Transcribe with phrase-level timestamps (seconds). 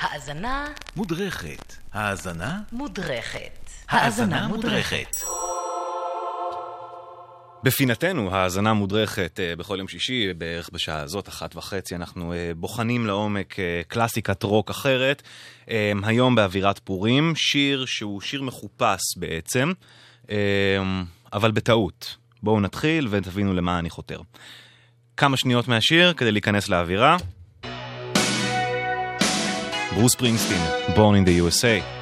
[0.00, 1.76] האזנה מודרכת.
[1.92, 2.58] האזנה?
[2.72, 3.70] מודרכת.
[3.88, 5.16] האזנה מודרכת.
[7.62, 13.06] בפינתנו, האזנה מודרכת אה, בכל יום שישי, בערך בשעה הזאת, אחת וחצי, אנחנו אה, בוחנים
[13.06, 15.22] לעומק אה, קלאסיקת רוק אחרת.
[16.02, 19.72] היום באווירת פורים, שיר שהוא שיר מחופש בעצם,
[21.32, 22.16] אבל בטעות.
[22.42, 24.20] בואו נתחיל ותבינו למה אני חותר.
[25.16, 27.16] כמה שניות מהשיר כדי להיכנס לאווירה.
[29.94, 32.00] ברוס פרינגסטין, Born in the USA.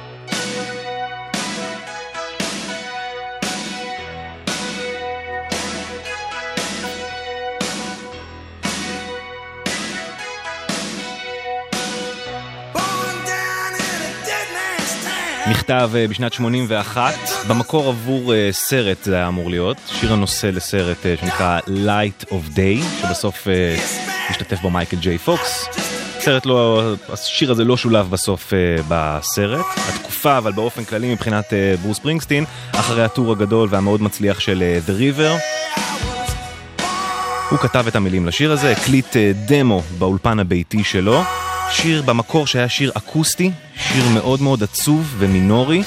[15.49, 17.13] נכתב אה, בשנת 81,
[17.47, 22.55] במקור עבור אה, סרט זה היה אמור להיות, שיר הנושא לסרט אה, שנקרא Light of
[22.55, 23.47] Day, שבסוף
[24.29, 25.88] משתתף בו מייקל ג'יי פוקס.
[26.21, 26.81] סרט לא,
[27.13, 29.65] השיר הזה לא שולב בסוף uh, בסרט.
[29.89, 34.89] התקופה, אבל באופן כללי מבחינת uh, ברוס פרינגסטין, אחרי הטור הגדול והמאוד מצליח של uh,
[34.89, 35.31] The River,
[37.49, 41.21] הוא כתב את המילים לשיר הזה, הקליט uh, דמו באולפן הביתי שלו.
[41.71, 45.83] שיר במקור שהיה שיר אקוסטי, שיר מאוד מאוד עצוב ומינורי,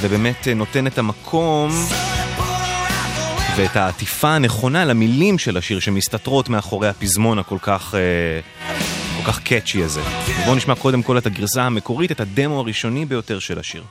[0.00, 1.70] ובאמת uh, נותן את המקום
[3.56, 7.94] ואת העטיפה הנכונה למילים של השיר שמסתתרות מאחורי הפזמון הכל כך...
[7.94, 10.02] Uh, כל כך קאצ'י הזה.
[10.44, 13.82] בואו נשמע קודם כל את הגרסה המקורית, את הדמו הראשוני ביותר של השיר.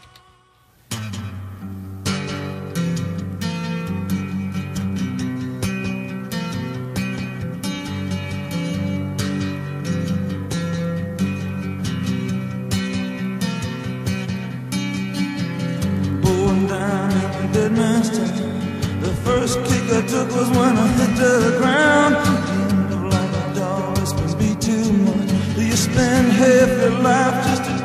[26.59, 27.77] Half your life just a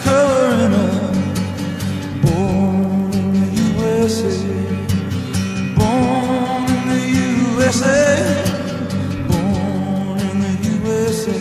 [0.81, 1.15] up?
[2.23, 4.33] Born in USA.
[5.79, 8.03] Born in the USA.
[9.31, 11.39] Born in the USA.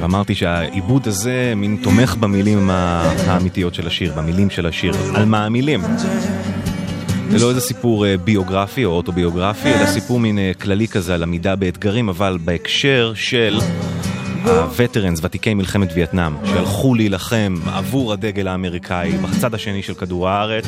[0.00, 4.92] ואמרתי שהעיבוד הזה מין תומך במילים האמיתיות של השיר, במילים של השיר.
[5.14, 5.80] על מה המילים?
[7.30, 11.22] זה לא איזה סיפור אה, ביוגרפי או אוטוביוגרפי, אלא סיפור מין אה, כללי כזה על
[11.22, 13.58] עמידה באתגרים, אבל בהקשר של
[14.46, 20.66] הווטרנס, ותיקי מלחמת וייטנאם, שהלכו להילחם עבור הדגל האמריקאי בצד השני של כדור הארץ.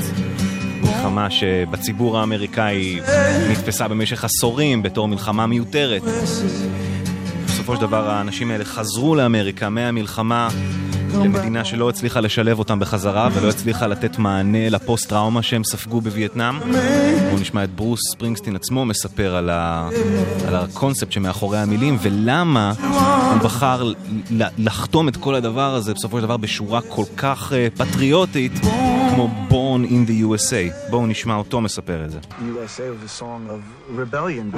[0.83, 3.01] מלחמה שבציבור האמריקאי
[3.51, 6.03] נתפסה במשך עשורים בתור מלחמה מיותרת.
[7.47, 10.49] בסופו של דבר האנשים האלה חזרו לאמריקה מהמלחמה
[11.15, 16.59] למדינה שלא הצליחה לשלב אותם בחזרה ולא הצליחה לתת מענה לפוסט-טראומה שהם ספגו בווייטנאם.
[17.29, 19.89] בואו נשמע את ברוס ספרינגסטין עצמו מספר על, ה...
[20.49, 22.73] על הקונספט שמאחורי המילים ולמה
[23.33, 23.93] הוא בחר
[24.59, 28.53] לחתום את כל הדבר הזה בסופו של דבר בשורה כל כך אה, פטריוטית
[29.18, 30.90] כמו Born in the USA.
[30.90, 32.20] בואו נשמע אותו מספר את זה.
[32.20, 33.62] USA was a song of
[33.98, 34.52] rebellion.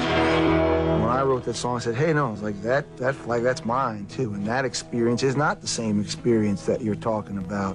[1.01, 2.83] When I wrote that song, I said, "Hey, no, it's like that.
[3.03, 7.03] That flag, that's mine too." And that experience is not the same experience that you're
[7.11, 7.73] talking about,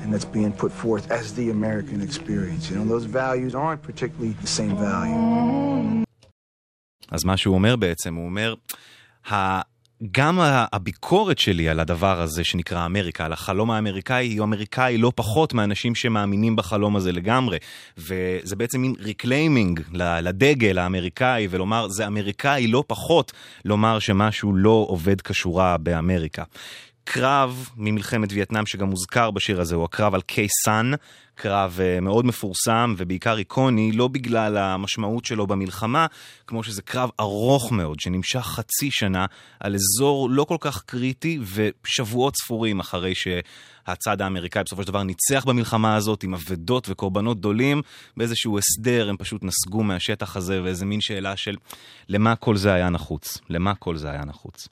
[0.00, 2.62] and that's being put forth as the American experience.
[2.68, 5.16] You know, those values aren't particularly the same value.
[7.10, 8.54] אז מה שהוא אומר בעצם, הוא אומר,
[9.30, 9.60] ה...
[10.11, 10.39] גם
[10.73, 15.95] הביקורת שלי על הדבר הזה שנקרא אמריקה, על החלום האמריקאי, היא אמריקאי לא פחות מאנשים
[15.95, 17.57] שמאמינים בחלום הזה לגמרי.
[17.97, 23.31] וזה בעצם מין reclaiming לדגל האמריקאי, ולומר, זה אמריקאי לא פחות
[23.65, 26.43] לומר שמשהו לא עובד כשורה באמריקה.
[27.03, 30.91] קרב ממלחמת וייטנאם שגם מוזכר בשיר הזה הוא הקרב על קיי-סאן,
[31.35, 36.05] קרב אה, מאוד מפורסם ובעיקר איקוני, לא בגלל המשמעות שלו במלחמה,
[36.47, 39.25] כמו שזה קרב ארוך מאוד שנמשך חצי שנה
[39.59, 45.45] על אזור לא כל כך קריטי ושבועות ספורים אחרי שהצד האמריקאי בסופו של דבר ניצח
[45.45, 47.81] במלחמה הזאת עם אבדות וקורבנות גדולים,
[48.17, 51.55] באיזשהו הסדר הם פשוט נסגו מהשטח הזה ואיזה מין שאלה של
[52.09, 53.37] למה כל זה היה נחוץ?
[53.49, 54.67] למה כל זה היה נחוץ?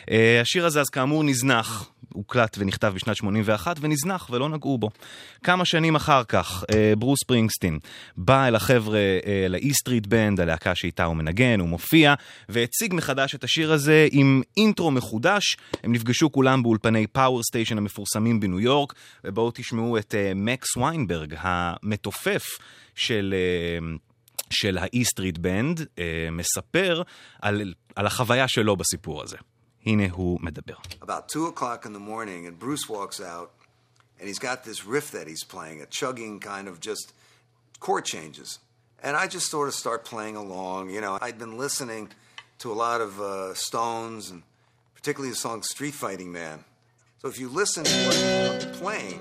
[0.00, 0.12] Uh,
[0.42, 4.90] השיר הזה אז כאמור נזנח, הוקלט ונכתב בשנת 81 ונזנח ולא נגעו בו.
[5.44, 7.78] כמה שנים אחר כך, uh, ברוס פרינגסטין
[8.16, 12.14] בא אל החבר'ה, אה, ל-E Street Band, הלהקה שאיתה הוא מנגן, הוא מופיע,
[12.48, 15.56] והציג מחדש את השיר הזה עם אינטרו מחודש.
[15.84, 18.94] הם נפגשו כולם באולפני Power Station המפורסמים בניו יורק,
[19.24, 22.44] ובואו תשמעו את אה, מקס ויינברג, המתופף
[22.94, 23.34] של...
[23.80, 24.10] אה,
[24.50, 27.02] של ה-E Street Band, אה, מספר
[27.42, 29.36] על, על החוויה שלו בסיפור הזה.
[29.86, 30.74] הנה הוא מדבר.
[31.02, 33.59] about two o'clock in the morning, and Bruce walks out,
[34.20, 37.12] and he's got this riff that he's playing, a chugging kind of just
[37.80, 38.58] chord changes.
[39.02, 40.90] And I just sort of start playing along.
[40.90, 42.10] You know, I'd been listening
[42.58, 44.42] to a lot of uh, Stones, and
[44.94, 46.62] particularly the song Street Fighting Man.
[47.22, 49.20] So if you listen to what I'm playing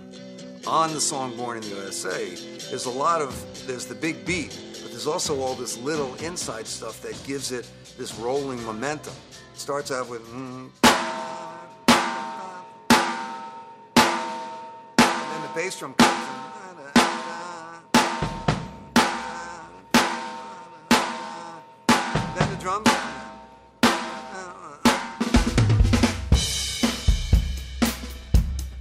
[0.67, 2.35] on the song Born in the USA,
[2.69, 3.33] there's a lot of,
[3.65, 7.69] there's the big beat, but there's also all this little inside stuff that gives it
[7.97, 9.13] this rolling momentum.
[9.53, 10.69] It starts out with, mm,
[15.53, 16.39] the bass drum comes in.
[22.35, 22.89] Then the drums.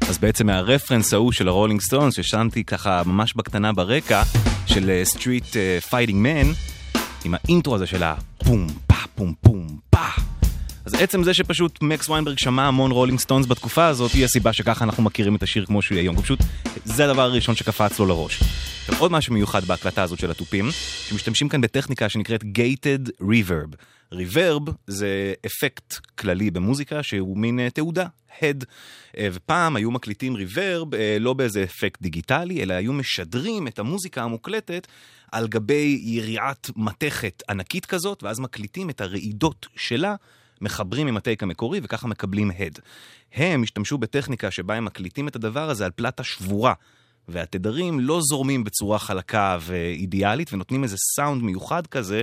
[0.09, 4.23] אז בעצם מהרפרנס ההוא של הרולינג סטונס, ששמתי ככה ממש בקטנה ברקע,
[4.67, 5.57] של Street
[5.91, 6.53] Fighting Man,
[7.25, 10.28] עם האינטרו הזה של הפום פה פום פום פה.
[10.89, 14.85] אז עצם זה שפשוט מקס ויינברג שמע המון רולינג סטונס בתקופה הזאת, היא הסיבה שככה
[14.85, 16.23] אנחנו מכירים את השיר כמו שהוא היום.
[16.23, 16.39] פשוט
[16.85, 18.43] זה הדבר הראשון שקפץ לו לראש.
[18.81, 20.69] עכשיו עוד משהו מיוחד בהקלטה הזאת של התופים,
[21.09, 23.77] שמשתמשים כאן בטכניקה שנקראת Gated Reverb.
[24.13, 28.07] ריברב זה אפקט כללי במוזיקה שהוא מין uh, תעודה,
[28.43, 28.65] הד.
[28.65, 34.23] Uh, ופעם היו מקליטים ריברב uh, לא באיזה אפקט דיגיטלי, אלא היו משדרים את המוזיקה
[34.23, 34.87] המוקלטת
[35.33, 40.15] על גבי יריעת מתכת ענקית כזאת, ואז מקליטים את הרעידות שלה.
[40.61, 42.79] מחברים עם הטייק המקורי וככה מקבלים הד.
[43.35, 46.75] הם השתמשו בטכניקה שבה הם מקליטים את הדבר הזה על פלטה שבורה.
[47.29, 52.23] והתדרים לא זורמים בצורה חלקה ואידיאלית ונותנים איזה סאונד מיוחד כזה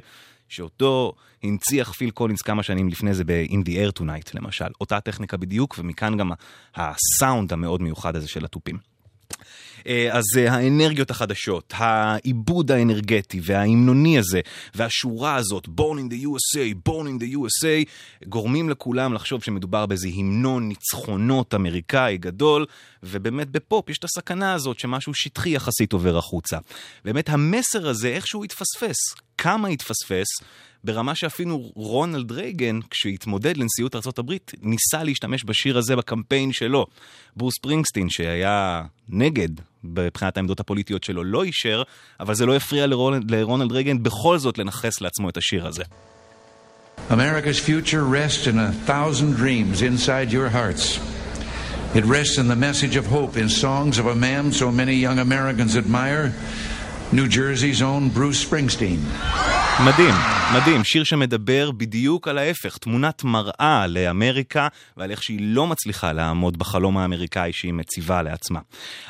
[0.50, 4.66] שאותו הנציח פיל קולינס כמה שנים לפני זה ב-In the Air Tonight למשל.
[4.82, 6.32] אותה טכניקה בדיוק ומכאן גם
[6.76, 8.95] הסאונד המאוד מיוחד הזה של התופים.
[10.12, 14.42] אז האנרגיות החדשות, העיבוד האנרגטי וההמנוני הזה,
[14.76, 17.90] והשורה הזאת, Born in the USA, Born in the USA,
[18.30, 22.66] גורמים לכולם לחשוב שמדובר באיזה המנון ניצחונות אמריקאי גדול,
[23.04, 26.58] ובאמת בפופ יש את הסכנה הזאת שמשהו שטחי יחסית עובר החוצה.
[27.06, 28.98] באמת המסר הזה איכשהו התפספס.
[29.46, 30.28] כמה התפספס?
[30.84, 36.86] ברמה שאפילו רונלד רייגן, כשהתמודד לנשיאות ארה"ב, ניסה להשתמש בשיר הזה בקמפיין שלו.
[37.36, 39.50] ברוס ספרינגסטין, שהיה נגד
[39.84, 41.84] מבחינת העמדות הפוליטיות שלו, לא אישר,
[42.20, 45.84] אבל זה לא הפריע לרונלד, לרונלד רייגן בכל זאת לנכס לעצמו את השיר הזה.
[47.10, 51.00] America's future rests in a thousand dreams inside your hearts.
[51.96, 55.20] It rests in the message of hope in songs of a man so many young
[55.20, 56.34] Americans admire,
[57.14, 59.00] New Jersey's own Bruce Springsteen.
[59.86, 60.14] מדהים,
[60.56, 64.68] מדהים, שיר שמדבר בדיוק על ההפך, תמונת מראה לאמריקה
[64.98, 68.60] ועל איך שהיא לא מצליחה לעמוד בחלום האמריקאי שהיא מציבה לעצמה.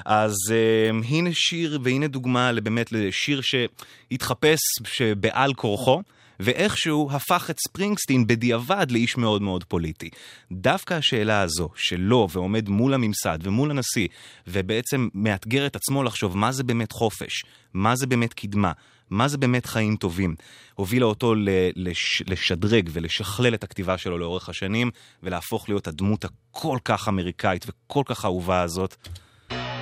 [0.05, 6.01] אז uh, הנה שיר והנה דוגמה באמת לשיר שהתחפש שבעל כורחו.
[6.39, 10.09] ואיכשהו הפך את ספרינגסטין בדיעבד לאיש מאוד מאוד פוליטי.
[10.51, 14.07] דווקא השאלה הזו, שלו ועומד מול הממסד ומול הנשיא,
[14.47, 17.43] ובעצם מאתגר את עצמו לחשוב מה זה באמת חופש,
[17.73, 18.71] מה זה באמת קדמה,
[19.09, 20.35] מה זה באמת חיים טובים,
[20.75, 21.33] הובילה אותו
[21.75, 24.91] לש, לשדרג ולשכלל את הכתיבה שלו לאורך השנים,
[25.23, 28.95] ולהפוך להיות הדמות הכל כך אמריקאית וכל כך אהובה הזאת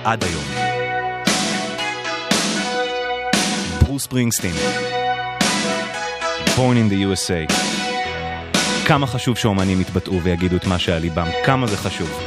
[0.04, 0.44] עד היום.
[3.80, 4.93] ברוס ספרינגסטין.
[6.56, 7.54] Born in the USA.
[8.86, 12.20] כמה חשוב שאומנים יתבטאו ויגידו את מה שעל ליבם, כמה זה חשוב.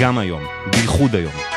[0.00, 1.53] גם היום, בייחוד היום.